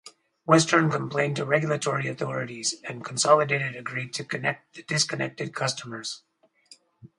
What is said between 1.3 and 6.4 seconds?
to regulatory authorities, and Consolidated agreed to connect the disconnected customers.